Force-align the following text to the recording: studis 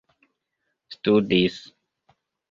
studis 0.99 1.57